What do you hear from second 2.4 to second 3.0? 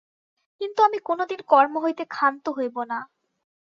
হইব না।